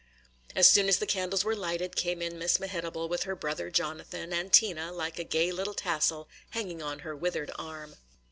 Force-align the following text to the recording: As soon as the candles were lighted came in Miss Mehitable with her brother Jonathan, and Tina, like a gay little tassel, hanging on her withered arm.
As 0.55 0.67
soon 0.67 0.89
as 0.89 0.97
the 0.97 1.05
candles 1.05 1.43
were 1.43 1.55
lighted 1.55 1.95
came 1.95 2.23
in 2.23 2.39
Miss 2.39 2.59
Mehitable 2.59 3.07
with 3.07 3.21
her 3.25 3.35
brother 3.35 3.69
Jonathan, 3.69 4.33
and 4.33 4.51
Tina, 4.51 4.91
like 4.91 5.19
a 5.19 5.23
gay 5.23 5.51
little 5.51 5.75
tassel, 5.75 6.27
hanging 6.49 6.81
on 6.81 7.01
her 7.05 7.15
withered 7.15 7.51
arm. 7.59 7.97